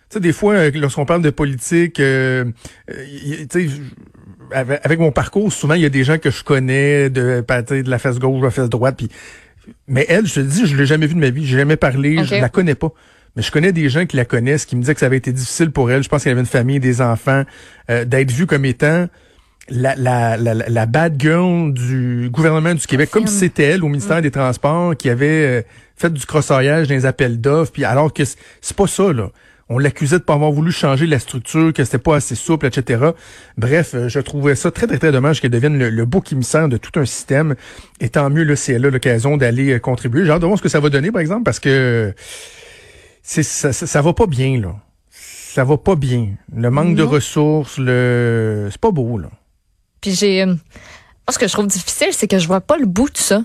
Tu 0.09 0.15
sais, 0.15 0.19
des 0.19 0.33
fois, 0.33 0.55
euh, 0.55 0.71
lorsqu'on 0.73 1.05
parle 1.05 1.21
de 1.21 1.29
politique, 1.29 1.99
euh, 1.99 2.45
euh 2.89 3.05
tu 3.49 3.69
sais, 3.69 3.75
avec, 4.51 4.99
mon 4.99 5.11
parcours, 5.11 5.53
souvent, 5.53 5.75
il 5.75 5.81
y 5.81 5.85
a 5.85 5.89
des 5.89 6.03
gens 6.03 6.17
que 6.17 6.31
je 6.31 6.43
connais 6.43 7.11
de, 7.11 7.43
de 7.45 7.89
la 7.89 7.99
face 7.99 8.17
gauche, 8.17 8.39
de 8.39 8.45
la 8.45 8.51
face 8.51 8.69
droite, 8.69 8.95
puis 8.97 9.09
mais 9.87 10.05
elle, 10.09 10.25
je 10.25 10.35
te 10.35 10.39
dis, 10.39 10.65
je 10.65 10.75
l'ai 10.75 10.85
jamais 10.85 11.05
vue 11.07 11.13
de 11.13 11.19
ma 11.19 11.29
vie, 11.29 11.45
j'ai 11.45 11.57
jamais 11.57 11.75
parlé, 11.75 12.23
je 12.23 12.35
la 12.35 12.49
connais 12.49 12.75
pas. 12.75 12.91
Mais 13.35 13.43
je 13.43 13.51
connais 13.51 13.71
des 13.71 13.89
gens 13.89 14.07
qui 14.07 14.17
la 14.17 14.25
connaissent, 14.25 14.65
qui 14.65 14.75
me 14.75 14.81
disaient 14.81 14.95
que 14.95 14.99
ça 14.99 15.05
avait 15.05 15.17
été 15.17 15.31
difficile 15.31 15.71
pour 15.71 15.91
elle. 15.91 16.03
Je 16.03 16.09
pense 16.09 16.23
qu'elle 16.23 16.31
avait 16.31 16.41
une 16.41 16.47
famille, 16.47 16.79
des 16.79 17.01
enfants, 17.01 17.43
euh, 17.91 18.03
d'être 18.03 18.31
vue 18.31 18.47
comme 18.47 18.65
étant 18.65 19.07
la, 19.69 19.95
la, 19.95 20.35
la, 20.35 20.55
la, 20.55 20.85
bad 20.87 21.21
girl 21.21 21.71
du 21.71 22.29
gouvernement 22.31 22.73
du 22.73 22.87
Québec, 22.87 23.11
comme 23.11 23.27
si 23.27 23.37
c'était 23.37 23.65
elle 23.65 23.83
au 23.83 23.87
ministère 23.87 24.17
mm. 24.17 24.21
des 24.21 24.31
Transports 24.31 24.97
qui 24.97 25.11
avait 25.11 25.59
euh, 25.59 25.61
fait 25.95 26.11
du 26.11 26.25
crossoyage 26.25 26.87
dans 26.87 26.95
les 26.95 27.05
appels 27.05 27.39
d'offres, 27.39 27.71
puis 27.71 27.85
alors 27.85 28.11
que 28.11 28.23
c'est 28.25 28.75
pas 28.75 28.87
ça, 28.87 29.13
là 29.13 29.29
on 29.69 29.77
l'accusait 29.77 30.17
de 30.17 30.23
pas 30.23 30.33
avoir 30.33 30.51
voulu 30.51 30.71
changer 30.71 31.05
la 31.05 31.19
structure, 31.19 31.71
que 31.73 31.83
c'était 31.83 31.99
pas 31.99 32.15
assez 32.15 32.33
souple, 32.33 32.65
etc. 32.65 33.11
Bref, 33.57 33.93
euh, 33.93 34.09
je 34.09 34.19
trouvais 34.19 34.55
ça 34.55 34.71
très, 34.71 34.87
très, 34.87 34.97
très 34.97 35.11
dommage 35.11 35.41
qu'elle 35.41 35.51
devienne 35.51 35.77
le, 35.77 35.91
le 35.91 36.05
bouc 36.05 36.33
émissaire 36.33 36.67
de 36.67 36.77
tout 36.77 36.99
un 36.99 37.05
système. 37.05 37.55
Et 37.99 38.09
tant 38.09 38.31
mieux, 38.31 38.43
là, 38.43 38.55
si 38.55 38.71
elle 38.71 38.85
a 38.85 38.89
l'occasion 38.89 39.37
d'aller 39.37 39.73
euh, 39.73 39.79
contribuer. 39.79 40.25
J'ai 40.25 40.31
hâte 40.31 40.41
de 40.41 40.47
voir 40.47 40.57
ce 40.57 40.63
que 40.63 40.69
ça 40.69 40.79
va 40.79 40.89
donner, 40.89 41.11
par 41.11 41.21
exemple, 41.21 41.43
parce 41.43 41.59
que 41.59 42.13
c'est 43.21 43.43
ça, 43.43 43.71
ça, 43.71 44.01
va 44.01 44.13
pas 44.13 44.25
bien, 44.25 44.59
là. 44.59 44.75
Ça 45.11 45.63
va 45.63 45.77
pas 45.77 45.95
bien. 45.95 46.29
Le 46.55 46.71
manque 46.71 46.95
de 46.95 47.03
ressources, 47.03 47.77
le 47.77 48.69
c'est 48.71 48.81
pas 48.81 48.91
beau, 48.91 49.19
là. 49.19 49.29
Puis 50.01 50.11
j'ai... 50.11 50.41
Euh, 50.41 50.55
ce 51.29 51.37
que 51.37 51.47
je 51.47 51.53
trouve 51.53 51.67
difficile, 51.67 52.09
c'est 52.11 52.27
que 52.27 52.39
je 52.39 52.47
vois 52.47 52.61
pas 52.61 52.77
le 52.77 52.87
bout 52.87 53.11
de 53.11 53.17
ça 53.17 53.43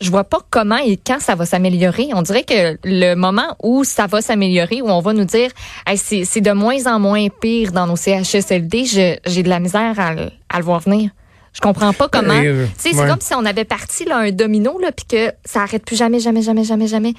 je 0.00 0.10
vois 0.10 0.24
pas 0.24 0.38
comment 0.50 0.78
et 0.78 0.96
quand 0.96 1.20
ça 1.20 1.34
va 1.34 1.44
s'améliorer. 1.44 2.08
On 2.14 2.22
dirait 2.22 2.44
que 2.44 2.78
le 2.84 3.14
moment 3.14 3.56
où 3.62 3.84
ça 3.84 4.06
va 4.06 4.20
s'améliorer, 4.20 4.80
où 4.80 4.88
on 4.88 5.00
va 5.00 5.12
nous 5.12 5.24
dire 5.24 5.50
c'est 5.96 6.40
de 6.40 6.52
moins 6.52 6.86
en 6.86 7.00
moins 7.00 7.26
pire 7.28 7.72
dans 7.72 7.86
nos 7.86 7.96
CHSLD, 7.96 8.84
j'ai 8.84 9.42
de 9.42 9.48
la 9.48 9.60
misère 9.60 9.94
à, 9.98 10.14
le 10.58 10.64
voir 10.64 10.80
venir. 10.80 11.10
Je 11.52 11.60
comprends 11.60 11.92
pas 11.92 12.08
comment. 12.08 12.40
Euh, 12.44 12.66
c'est 12.76 12.92
comme 12.92 13.20
si 13.20 13.34
on 13.34 13.44
avait 13.44 13.64
parti 13.64 14.04
là, 14.04 14.18
un 14.18 14.30
domino 14.30 14.78
là, 14.78 14.92
puis 14.92 15.06
que 15.06 15.32
ça 15.44 15.62
arrête 15.62 15.84
plus 15.84 15.96
jamais, 15.96 16.20
jamais, 16.20 16.42
jamais, 16.42 16.62
jamais, 16.62 16.86
jamais. 16.86 17.14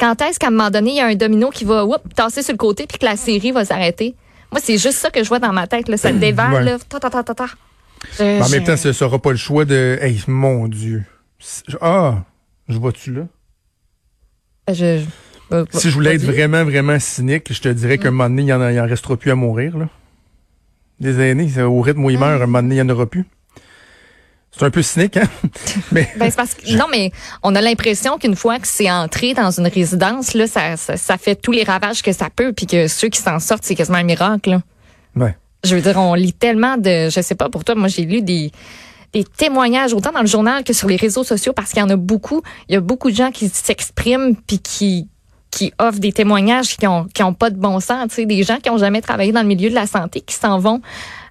Quand 0.00 0.20
est-ce 0.22 0.38
qu'à 0.38 0.48
un 0.48 0.50
moment 0.50 0.70
donné, 0.70 0.90
il 0.90 0.96
y 0.96 1.00
a 1.00 1.06
un 1.06 1.14
domino 1.14 1.50
qui 1.50 1.64
va 1.64 1.84
whoop, 1.84 2.02
tasser 2.14 2.42
sur 2.42 2.52
le 2.52 2.58
côté 2.58 2.86
puis 2.86 2.98
que 2.98 3.04
la 3.04 3.16
série 3.16 3.52
va 3.52 3.64
s'arrêter? 3.64 4.16
Moi, 4.50 4.60
c'est 4.62 4.78
juste 4.78 4.98
ça 4.98 5.10
que 5.10 5.22
je 5.22 5.28
vois 5.28 5.38
dans 5.38 5.52
ma 5.52 5.66
tête. 5.66 5.88
Là. 5.88 5.96
Ça 5.96 6.12
dévale. 6.12 6.64
Là. 6.64 6.78
Ta, 6.88 6.98
ta, 6.98 7.10
ta, 7.10 7.22
ta, 7.22 7.34
ta. 7.34 7.46
en 8.20 8.48
même 8.48 8.64
temps, 8.64 8.76
ce 8.76 8.92
sera 8.92 9.18
pas 9.18 9.30
le 9.30 9.36
choix 9.36 9.64
de. 9.64 9.98
Hey, 10.00 10.20
mon 10.26 10.66
Dieu. 10.66 11.04
Ah, 11.80 12.24
je 12.68 12.78
vois-tu 12.78 13.12
là? 13.12 13.22
Je, 14.72 15.02
si 15.72 15.90
je 15.90 15.94
voulais 15.94 16.16
être 16.16 16.24
vraiment, 16.24 16.64
vraiment 16.64 16.98
cynique, 16.98 17.52
je 17.52 17.60
te 17.60 17.68
dirais 17.68 17.98
qu'un 17.98 18.10
mm. 18.10 18.14
moment 18.14 18.28
donné, 18.28 18.42
il 18.42 18.46
n'y 18.46 18.52
en, 18.52 18.60
en, 18.60 18.88
restera 18.88 19.16
plus 19.16 19.30
à 19.30 19.34
mourir. 19.34 19.78
Là. 19.78 19.88
Des 20.98 21.20
aînés, 21.20 21.62
au 21.62 21.80
rythme 21.80 22.04
où 22.04 22.10
ils 22.10 22.18
meurent, 22.18 22.42
un 22.42 22.46
moment 22.46 22.62
donné, 22.62 22.76
il 22.76 22.82
n'y 22.82 22.90
en 22.90 22.94
aura 22.94 23.06
plus. 23.06 23.26
C'est 24.50 24.64
un 24.64 24.70
peu 24.70 24.82
cynique, 24.82 25.18
hein? 25.18 25.28
mais... 25.92 26.08
Ben, 26.16 26.32
parce 26.32 26.54
que, 26.54 26.74
non, 26.76 26.86
mais 26.90 27.12
on 27.42 27.54
a 27.54 27.60
l'impression 27.60 28.16
qu'une 28.16 28.36
fois 28.36 28.58
que 28.58 28.66
c'est 28.66 28.90
entré 28.90 29.34
dans 29.34 29.50
une 29.50 29.66
résidence, 29.66 30.32
là, 30.32 30.46
ça, 30.46 30.76
ça, 30.76 31.18
fait 31.18 31.36
tous 31.36 31.52
les 31.52 31.62
ravages 31.62 32.02
que 32.02 32.12
ça 32.12 32.30
peut, 32.34 32.54
puis 32.54 32.66
que 32.66 32.88
ceux 32.88 33.08
qui 33.08 33.20
s'en 33.20 33.38
sortent, 33.38 33.64
c'est 33.64 33.74
quasiment 33.74 33.98
un 33.98 34.04
miracle. 34.04 34.50
Là. 34.50 34.62
Ouais. 35.14 35.36
Je 35.62 35.76
veux 35.76 35.82
dire, 35.82 35.98
on 35.98 36.14
lit 36.14 36.32
tellement 36.32 36.78
de... 36.78 37.10
Je 37.10 37.20
sais 37.20 37.34
pas, 37.34 37.50
pour 37.50 37.64
toi, 37.64 37.74
moi, 37.74 37.88
j'ai 37.88 38.06
lu 38.06 38.22
des 38.22 38.50
des 39.16 39.24
témoignages 39.24 39.94
autant 39.94 40.12
dans 40.12 40.20
le 40.20 40.26
journal 40.26 40.62
que 40.62 40.74
sur 40.74 40.88
les 40.88 40.96
réseaux 40.96 41.24
sociaux 41.24 41.54
parce 41.54 41.70
qu'il 41.70 41.80
y 41.80 41.82
en 41.82 41.88
a 41.88 41.96
beaucoup. 41.96 42.42
Il 42.68 42.74
y 42.74 42.76
a 42.76 42.80
beaucoup 42.80 43.10
de 43.10 43.16
gens 43.16 43.30
qui 43.30 43.48
s'expriment 43.48 44.36
puis 44.36 44.58
qui 44.58 45.08
qui 45.50 45.72
offrent 45.78 46.00
des 46.00 46.12
témoignages 46.12 46.76
qui 46.76 46.86
ont 46.86 47.06
qui 47.14 47.22
ont 47.22 47.32
pas 47.32 47.48
de 47.48 47.56
bon 47.56 47.80
sens, 47.80 48.08
tu 48.08 48.16
sais, 48.16 48.26
des 48.26 48.42
gens 48.42 48.58
qui 48.58 48.68
ont 48.68 48.76
jamais 48.76 49.00
travaillé 49.00 49.32
dans 49.32 49.40
le 49.40 49.48
milieu 49.48 49.70
de 49.70 49.74
la 49.74 49.86
santé 49.86 50.20
qui 50.20 50.34
s'en 50.34 50.58
vont 50.58 50.82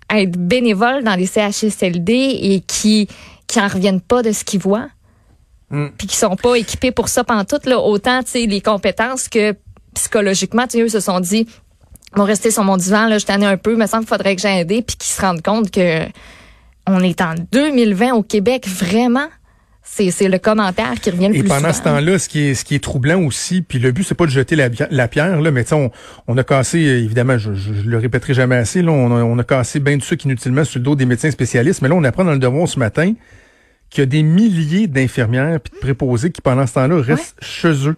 être 0.09 0.31
bénévoles 0.31 1.03
dans 1.03 1.15
les 1.15 1.27
CHSLD 1.27 2.13
et 2.41 2.61
qui 2.61 3.07
qui 3.45 3.59
en 3.59 3.67
reviennent 3.67 4.01
pas 4.01 4.23
de 4.23 4.31
ce 4.31 4.43
qu'ils 4.43 4.61
voient. 4.61 4.87
Mm. 5.69 5.87
Puis 5.97 6.07
qui 6.07 6.15
sont 6.15 6.35
pas 6.35 6.55
équipés 6.55 6.91
pour 6.91 7.07
ça 7.07 7.23
tout 7.23 7.69
là, 7.69 7.79
autant 7.79 8.23
tu 8.23 8.31
sais 8.31 8.45
les 8.47 8.61
compétences 8.61 9.27
que 9.29 9.55
psychologiquement, 9.93 10.63
tu 10.63 10.77
sais, 10.77 10.81
eux 10.81 10.89
se 10.89 10.99
sont 10.99 11.19
dit, 11.19 11.47
vont 12.13 12.25
rester 12.25 12.51
sur 12.51 12.63
mon 12.63 12.75
divan, 12.77 13.07
là, 13.07 13.17
je 13.17 13.25
t'en 13.25 13.39
ai 13.39 13.45
un 13.45 13.55
peu, 13.55 13.75
me 13.75 13.87
semble 13.87 14.03
qu'il 14.03 14.09
faudrait 14.09 14.35
que 14.35 14.41
j'aide, 14.41 14.67
puis 14.67 14.97
qu'ils 14.97 15.13
se 15.13 15.21
rendent 15.21 15.41
compte 15.41 15.71
que 15.71 16.05
on 16.87 16.99
est 17.01 17.21
en 17.21 17.35
2020 17.51 18.13
au 18.13 18.23
Québec, 18.23 18.67
vraiment? 18.67 19.27
C'est, 19.87 20.27
le 20.27 20.39
commentaire 20.39 20.95
qui 20.99 21.11
revient 21.11 21.27
le 21.27 21.35
Et 21.35 21.39
plus 21.39 21.47
pendant 21.47 21.71
ce 21.71 21.83
temps-là, 21.83 22.17
ce 22.17 22.27
qui 22.27 22.39
est 22.41 22.53
ce 22.55 22.65
qui 22.65 22.73
est 22.73 22.83
troublant 22.83 23.21
aussi, 23.21 23.61
puis 23.61 23.77
le 23.77 23.91
but 23.91 24.03
c'est 24.03 24.15
pas 24.15 24.25
de 24.25 24.31
jeter 24.31 24.55
la, 24.55 25.07
pierre 25.07 25.39
là, 25.39 25.51
mais 25.51 25.71
on, 25.73 25.91
on 26.27 26.37
a 26.37 26.43
cassé 26.43 26.79
évidemment, 26.79 27.37
je, 27.37 27.53
je, 27.53 27.71
le 27.71 27.97
répéterai 27.99 28.33
jamais 28.33 28.55
assez, 28.55 28.81
là, 28.81 28.91
on 28.91 29.15
a, 29.15 29.23
on 29.23 29.37
a 29.37 29.43
cassé 29.43 29.79
bien 29.79 29.95
de 29.95 30.01
sucre 30.01 30.25
inutilement 30.25 30.63
sur 30.63 30.79
le 30.79 30.85
dos 30.85 30.95
des 30.95 31.05
médecins 31.05 31.29
spécialistes, 31.29 31.83
mais 31.83 31.87
là 31.87 31.95
on 31.95 32.03
apprend 32.03 32.25
dans 32.25 32.33
le 32.33 32.39
devoir 32.39 32.67
ce 32.67 32.79
matin 32.79 33.13
qu'il 33.91 34.01
y 34.01 34.03
a 34.03 34.05
des 34.07 34.23
milliers 34.23 34.87
d'infirmières 34.87 35.59
puis 35.61 35.71
de 35.71 35.79
préposés 35.79 36.31
qui 36.31 36.41
pendant 36.41 36.65
ce 36.65 36.73
temps-là 36.73 37.01
restent 37.01 37.37
chez 37.41 37.87
eux. 37.87 37.95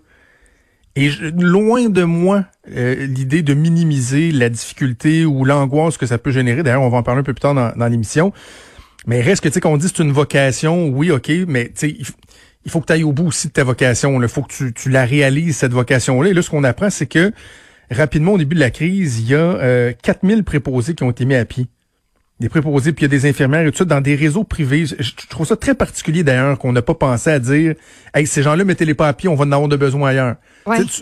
Et 0.98 1.10
loin 1.38 1.90
de 1.90 2.04
moi 2.04 2.44
euh, 2.76 3.06
l'idée 3.06 3.44
de 3.44 3.54
minimiser 3.54 4.32
la 4.32 4.50
difficulté 4.50 5.26
ou 5.26 5.46
l'angoisse 5.46 5.96
que 5.98 6.06
ça 6.08 6.18
peut 6.18 6.32
générer. 6.32 6.64
D'ailleurs, 6.64 6.82
on 6.82 6.90
va 6.90 6.98
en 6.98 7.04
parler 7.04 7.22
un 7.22 7.24
peu 7.24 7.34
plus 7.34 7.42
tard 7.42 7.54
dans, 7.54 7.72
dans 7.76 7.88
l'émission. 7.88 8.34
Mais 9.08 9.22
reste 9.22 9.42
que, 9.42 9.48
tu 9.48 9.56
sais, 9.56 9.62
qu'on 9.62 9.78
dit 9.78 9.88
c'est 9.88 10.04
une 10.04 10.12
vocation, 10.12 10.90
oui, 10.90 11.12
OK, 11.12 11.32
mais 11.48 11.66
tu 11.70 11.72
sais, 11.76 11.98
il 12.68 12.72
faut 12.72 12.82
que 12.82 12.88
tu 12.88 12.94
ailles 12.94 13.06
au 13.06 13.14
bout 13.14 13.28
aussi 13.28 13.48
de 13.48 13.54
ta 13.54 13.64
vocation. 13.64 14.22
Il 14.22 14.28
faut 14.28 14.44
que 14.44 14.54
tu, 14.54 14.74
tu, 14.74 14.90
la 14.90 15.06
réalises, 15.06 15.56
cette 15.56 15.72
vocation-là. 15.72 16.30
Et 16.30 16.34
là, 16.34 16.42
ce 16.42 16.50
qu'on 16.50 16.66
apprend, 16.66 16.90
c'est 16.90 17.06
que 17.06 17.32
rapidement, 17.90 18.34
au 18.34 18.38
début 18.38 18.56
de 18.56 18.60
la 18.60 18.72
crise, 18.72 19.22
il 19.22 19.30
y 19.30 19.36
a 19.36 19.38
euh, 19.38 19.94
4000 20.04 20.44
préposés 20.44 20.94
qui 20.94 21.04
ont 21.04 21.10
été 21.10 21.24
mis 21.24 21.36
à 21.36 21.46
pied. 21.46 21.68
Des 22.42 22.50
préposés, 22.50 22.92
puis 22.92 23.06
il 23.06 23.12
y 23.12 23.16
a 23.16 23.18
des 23.18 23.28
infirmières 23.28 23.66
et 23.66 23.72
tout 23.72 23.78
ça 23.78 23.86
dans 23.86 24.02
des 24.02 24.16
réseaux 24.16 24.44
privés. 24.44 24.86
Je, 24.86 25.12
trouve 25.30 25.48
ça 25.48 25.56
très 25.56 25.74
particulier 25.74 26.24
d'ailleurs 26.24 26.60
qu'on 26.60 26.74
n'a 26.74 26.82
pas 26.82 26.94
pensé 26.94 27.32
à 27.32 27.40
dire 27.40 27.74
Hey, 28.14 28.28
ces 28.28 28.44
gens-là, 28.44 28.66
mettez-les 28.66 28.94
pas 28.94 29.08
à 29.08 29.14
pied, 29.14 29.30
on 29.30 29.36
va 29.36 29.46
en 29.46 29.52
avoir 29.54 29.70
de 29.70 29.78
besoin 29.78 30.10
ailleurs. 30.10 30.36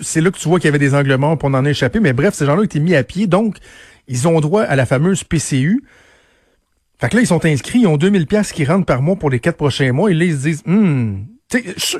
C'est 0.01 0.21
là 0.21 0.29
que 0.29 0.37
tu 0.37 0.47
vois 0.47 0.59
qu'il 0.59 0.67
y 0.67 0.69
avait 0.69 0.79
des 0.79 0.93
anglements, 0.93 1.35
pour 1.35 1.49
on 1.49 1.53
en 1.55 1.65
a 1.65 1.69
échappé. 1.71 1.99
Mais 1.99 2.13
bref, 2.13 2.35
ces 2.35 2.45
gens-là 2.45 2.61
ont 2.61 2.65
été 2.65 2.79
mis 2.79 2.95
à 2.95 3.03
pied, 3.03 3.25
donc 3.25 3.57
ils 4.07 4.27
ont 4.27 4.39
droit 4.39 4.61
à 4.61 4.75
la 4.75 4.85
fameuse 4.85 5.23
PCU. 5.23 5.83
Fait 7.05 7.09
que 7.09 7.17
là, 7.17 7.21
ils 7.21 7.27
sont 7.27 7.45
inscrits, 7.45 7.81
ils 7.81 7.87
ont 7.87 7.97
2000 7.97 8.25
pièces 8.25 8.51
qui 8.51 8.65
rentrent 8.65 8.87
par 8.87 9.03
mois 9.03 9.15
pour 9.15 9.29
les 9.29 9.39
quatre 9.39 9.57
prochains 9.57 9.91
mois. 9.91 10.09
Et 10.09 10.15
là, 10.15 10.25
ils 10.25 10.33
se 10.33 10.41
disent, 10.41 10.63
hum, 10.65 11.27
tu 11.51 11.63
sais, 11.77 11.99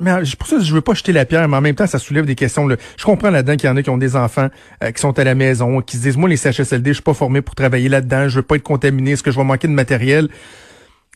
mais 0.00 0.10
pour 0.36 0.48
ça, 0.48 0.58
je 0.58 0.74
veux 0.74 0.80
pas 0.80 0.94
jeter 0.94 1.12
la 1.12 1.24
pierre, 1.24 1.48
mais 1.48 1.56
en 1.56 1.60
même 1.60 1.76
temps, 1.76 1.86
ça 1.86 2.00
soulève 2.00 2.26
des 2.26 2.34
questions. 2.34 2.68
Je 2.68 3.04
comprends 3.04 3.30
là-dedans 3.30 3.54
qu'il 3.54 3.68
y 3.68 3.72
en 3.72 3.76
a 3.76 3.84
qui 3.84 3.88
ont 3.88 3.98
des 3.98 4.16
enfants 4.16 4.48
euh, 4.82 4.90
qui 4.90 5.00
sont 5.00 5.16
à 5.16 5.22
la 5.22 5.36
maison, 5.36 5.80
qui 5.80 5.96
se 5.96 6.02
disent, 6.02 6.16
moi, 6.16 6.28
les 6.28 6.36
CHSLD, 6.36 6.90
je 6.90 6.94
suis 6.94 7.02
pas 7.04 7.14
formé 7.14 7.40
pour 7.40 7.54
travailler 7.54 7.88
là-dedans, 7.88 8.28
je 8.28 8.40
veux 8.40 8.42
pas 8.42 8.56
être 8.56 8.64
contaminé, 8.64 9.12
est-ce 9.12 9.22
que 9.22 9.30
je 9.30 9.36
vais 9.36 9.44
manquer 9.44 9.68
de 9.68 9.74
matériel? 9.74 10.28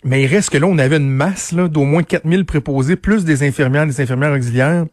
Mais 0.05 0.23
il 0.23 0.27
reste 0.29 0.51
que 0.51 0.59
là, 0.59 0.69
on 0.69 0.79
avait 0.79 0.99
une 0.99 1.11
masse 1.11 1.53
d'au 1.53 1.83
moins 1.83 2.05
4000 2.05 2.45
préposés, 2.45 2.95
plus 2.95 3.25
des 3.25 3.43
infirmières, 3.43 3.89
des 3.89 4.01
infirmières 4.01 4.35
auxiliaires, 4.35 4.85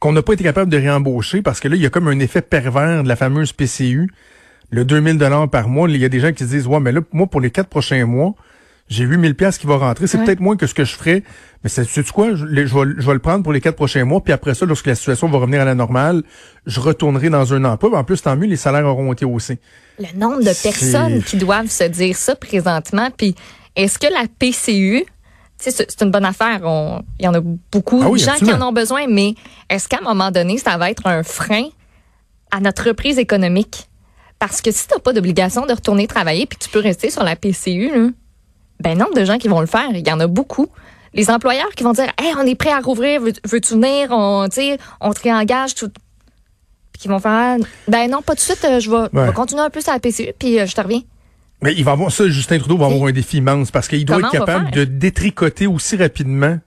qu'on 0.00 0.10
n'a 0.10 0.22
pas 0.22 0.32
été 0.32 0.42
capable 0.42 0.72
de 0.72 0.76
réembaucher 0.76 1.40
parce 1.40 1.60
que 1.60 1.68
là, 1.68 1.76
il 1.76 1.82
y 1.82 1.86
a 1.86 1.90
comme 1.90 2.08
un 2.08 2.18
effet 2.18 2.42
pervers 2.42 3.04
de 3.04 3.08
la 3.08 3.14
fameuse 3.14 3.52
PCU 3.52 4.10
le 4.70 4.84
2000 4.84 5.18
dollars 5.18 5.48
par 5.48 5.68
mois, 5.68 5.88
il 5.88 5.96
y 5.96 6.04
a 6.04 6.08
des 6.08 6.20
gens 6.20 6.32
qui 6.32 6.44
se 6.44 6.48
disent, 6.48 6.66
ouais, 6.66 6.80
mais 6.80 6.92
là, 6.92 7.00
moi, 7.12 7.26
pour 7.26 7.40
les 7.40 7.50
quatre 7.50 7.68
prochains 7.68 8.04
mois, 8.04 8.34
j'ai 8.88 9.04
8000 9.04 9.34
pièces 9.34 9.58
qui 9.58 9.66
vont 9.66 9.78
rentrer. 9.78 10.06
C'est 10.06 10.18
peut-être 10.18 10.40
moins 10.40 10.56
que 10.56 10.66
ce 10.66 10.74
que 10.74 10.84
je 10.84 10.94
ferais, 10.94 11.22
mais 11.64 11.70
c'est 11.70 11.84
tu 11.84 12.04
quoi? 12.12 12.34
Je, 12.34 12.44
vais, 12.44 12.66
je 12.66 12.74
vais 12.74 13.12
le 13.12 13.18
prendre 13.18 13.42
pour 13.42 13.52
les 13.52 13.60
quatre 13.60 13.74
prochains 13.76 14.04
mois, 14.04 14.20
puis 14.20 14.32
après 14.32 14.54
ça, 14.54 14.64
lorsque 14.64 14.86
la 14.86 14.94
situation 14.94 15.28
va 15.28 15.38
revenir 15.38 15.60
à 15.60 15.64
la 15.64 15.74
normale, 15.74 16.22
je 16.66 16.78
retournerai 16.80 17.28
dans 17.28 17.52
un 17.52 17.64
emploi. 17.64 17.98
En 17.98 18.04
plus, 18.04 18.22
tant 18.22 18.36
mieux, 18.36 18.46
les 18.46 18.56
salaires 18.56 18.86
auront 18.86 19.12
été 19.12 19.24
haussés. 19.24 19.58
Le 19.98 20.16
nombre 20.16 20.40
de 20.40 20.62
personnes 20.62 21.22
qui 21.22 21.36
doivent 21.36 21.70
se 21.70 21.84
dire 21.84 22.16
ça 22.16 22.36
présentement, 22.36 23.08
puis 23.16 23.34
est-ce 23.74 23.98
que 23.98 24.06
la 24.06 24.26
PCU, 24.38 25.04
c'est 25.58 26.02
une 26.02 26.10
bonne 26.10 26.24
affaire. 26.24 26.60
il 27.18 27.24
y 27.24 27.28
en 27.28 27.34
a 27.34 27.40
beaucoup 27.40 28.02
ah 28.04 28.10
de 28.10 28.16
gens 28.16 28.34
qui 28.34 28.52
en 28.52 28.62
ont 28.62 28.72
besoin, 28.72 29.06
mais 29.08 29.34
est-ce 29.68 29.88
qu'à 29.88 29.98
un 29.98 30.04
moment 30.04 30.30
donné, 30.30 30.58
ça 30.58 30.76
va 30.76 30.90
être 30.90 31.06
un 31.06 31.22
frein 31.22 31.64
à 32.52 32.60
notre 32.60 32.88
reprise 32.88 33.18
économique? 33.18 33.88
Parce 34.38 34.60
que 34.60 34.70
si 34.70 34.86
tu 34.86 34.94
n'as 34.94 35.00
pas 35.00 35.12
d'obligation 35.12 35.66
de 35.66 35.72
retourner 35.72 36.06
travailler 36.06 36.46
puis 36.46 36.58
que 36.58 36.64
tu 36.64 36.70
peux 36.70 36.80
rester 36.80 37.10
sur 37.10 37.24
la 37.24 37.36
PCU, 37.36 37.90
là, 37.90 38.08
ben 38.80 38.98
nombre 38.98 39.14
de 39.14 39.24
gens 39.24 39.38
qui 39.38 39.48
vont 39.48 39.60
le 39.60 39.66
faire, 39.66 39.88
il 39.92 40.06
y 40.06 40.12
en 40.12 40.20
a 40.20 40.26
beaucoup. 40.26 40.68
Les 41.14 41.30
employeurs 41.30 41.70
qui 41.74 41.82
vont 41.82 41.92
dire 41.92 42.12
Hey, 42.18 42.34
on 42.38 42.42
est 42.42 42.54
prêt 42.54 42.72
à 42.72 42.80
rouvrir, 42.80 43.22
veux-tu 43.22 43.74
venir, 43.74 44.08
on, 44.10 44.46
on 45.00 45.12
te 45.12 45.22
réengage 45.22 45.74
tout. 45.74 45.90
Puis 46.92 47.02
qui 47.02 47.08
vont 47.08 47.18
faire 47.18 47.56
Ben 47.88 48.10
non, 48.10 48.20
pas 48.20 48.34
tout 48.34 48.40
de 48.40 48.40
suite, 48.40 48.64
euh, 48.64 48.80
je 48.80 48.90
vais, 48.90 49.32
continuer 49.32 49.62
un 49.62 49.70
peu 49.70 49.80
sur 49.80 49.92
la 49.92 49.98
PCU, 49.98 50.32
puis 50.38 50.60
euh, 50.60 50.66
je 50.66 50.74
te 50.74 50.80
reviens. 50.80 51.02
Mais 51.62 51.72
il 51.74 51.84
va 51.84 51.92
avoir 51.92 52.12
ça, 52.12 52.28
Justin 52.28 52.58
Trudeau 52.58 52.76
va 52.76 52.86
avoir 52.86 53.08
un 53.08 53.12
défi 53.12 53.38
immense 53.38 53.70
parce 53.70 53.88
qu'il 53.88 54.04
doit 54.04 54.18
être 54.18 54.30
capable 54.30 54.70
de 54.72 54.84
détricoter 54.84 55.66
aussi 55.66 55.96
rapidement 55.96 56.58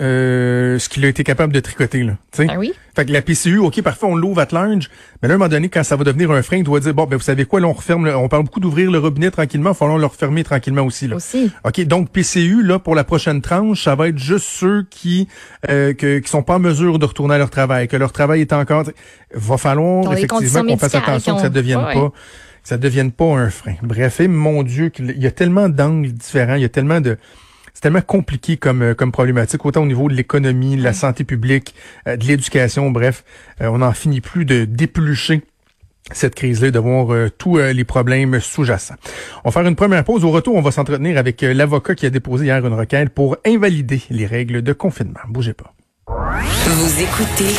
euh, 0.00 0.76
ce 0.80 0.88
qu'il 0.88 1.04
a 1.04 1.08
été 1.08 1.22
capable 1.22 1.52
de 1.52 1.60
tricoter 1.60 2.02
là. 2.02 2.16
Ben 2.36 2.56
oui? 2.58 2.72
Fait 2.96 3.04
que 3.04 3.12
la 3.12 3.22
PCU, 3.22 3.58
ok, 3.58 3.80
parfois 3.82 4.08
on 4.08 4.16
l'ouvre 4.16 4.40
à 4.40 4.46
large, 4.50 4.90
mais 5.22 5.28
là, 5.28 5.34
à 5.34 5.36
un 5.36 5.38
moment 5.38 5.48
donné, 5.48 5.68
quand 5.68 5.84
ça 5.84 5.94
va 5.94 6.02
devenir 6.02 6.32
un 6.32 6.42
frein, 6.42 6.56
il 6.56 6.64
doit 6.64 6.80
dire 6.80 6.94
bon, 6.94 7.06
ben 7.06 7.14
vous 7.16 7.22
savez 7.22 7.44
quoi, 7.44 7.60
là 7.60 7.68
on 7.68 7.72
referme, 7.72 8.08
on 8.08 8.28
parle 8.28 8.42
beaucoup 8.42 8.58
d'ouvrir 8.58 8.90
le 8.90 8.98
robinet 8.98 9.30
tranquillement, 9.30 9.70
il 9.70 9.76
falloir 9.76 9.98
le 9.98 10.06
refermer 10.06 10.42
tranquillement 10.42 10.82
aussi 10.82 11.06
là. 11.06 11.14
Aussi. 11.14 11.52
Ok, 11.64 11.80
donc 11.82 12.10
PCU 12.10 12.64
là 12.64 12.80
pour 12.80 12.96
la 12.96 13.04
prochaine 13.04 13.40
tranche, 13.40 13.84
ça 13.84 13.94
va 13.94 14.08
être 14.08 14.18
juste 14.18 14.46
ceux 14.46 14.84
qui 14.90 15.28
euh, 15.70 15.92
qui 15.92 16.28
sont 16.28 16.42
pas 16.42 16.56
en 16.56 16.60
mesure 16.60 16.98
de 16.98 17.04
retourner 17.04 17.36
à 17.36 17.38
leur 17.38 17.50
travail, 17.50 17.86
que 17.86 17.96
leur 17.96 18.10
travail 18.10 18.40
est 18.40 18.52
encore. 18.52 18.84
Va 19.32 19.58
falloir 19.58 20.12
effectivement 20.12 20.64
qu'on 20.64 20.76
fasse 20.76 20.96
attention 20.96 21.36
que 21.36 21.42
ça 21.42 21.50
devienne 21.50 21.78
pas. 21.94 22.12
ça 22.64 22.78
devienne 22.78 23.12
pas 23.12 23.26
un 23.26 23.50
frein. 23.50 23.74
Bref, 23.82 24.18
et 24.18 24.26
mon 24.26 24.64
Dieu, 24.64 24.90
il 24.98 25.22
y 25.22 25.26
a 25.28 25.30
tellement 25.30 25.68
d'angles 25.68 26.12
différents, 26.12 26.54
il 26.56 26.62
y 26.62 26.64
a 26.64 26.68
tellement 26.68 27.00
de 27.00 27.16
c'est 27.74 27.80
tellement 27.80 28.00
compliqué 28.00 28.56
comme, 28.56 28.82
euh, 28.82 28.94
comme 28.94 29.12
problématique, 29.12 29.64
autant 29.66 29.82
au 29.82 29.86
niveau 29.86 30.08
de 30.08 30.14
l'économie, 30.14 30.76
de 30.76 30.82
la 30.82 30.92
santé 30.92 31.24
publique, 31.24 31.74
euh, 32.08 32.16
de 32.16 32.24
l'éducation, 32.24 32.90
bref, 32.90 33.24
euh, 33.60 33.66
on 33.66 33.78
n'en 33.78 33.92
finit 33.92 34.20
plus 34.20 34.44
de 34.44 34.64
déplucher 34.64 35.42
cette 36.12 36.34
crise-là, 36.34 36.70
de 36.70 36.78
voir 36.78 37.30
tous 37.38 37.56
les 37.56 37.84
problèmes 37.84 38.38
sous-jacents. 38.38 38.96
On 39.42 39.48
va 39.48 39.52
faire 39.52 39.66
une 39.66 39.74
première 39.74 40.04
pause. 40.04 40.22
Au 40.22 40.30
retour, 40.30 40.54
on 40.54 40.60
va 40.60 40.70
s'entretenir 40.70 41.16
avec 41.16 41.40
l'avocat 41.40 41.94
qui 41.94 42.04
a 42.04 42.10
déposé 42.10 42.44
hier 42.44 42.64
une 42.66 42.74
requête 42.74 43.08
pour 43.08 43.38
invalider 43.46 44.02
les 44.10 44.26
règles 44.26 44.60
de 44.60 44.74
confinement. 44.74 45.20
Bougez 45.30 45.54
pas. 45.54 45.72
Vous 46.06 47.02
écoutez 47.02 47.54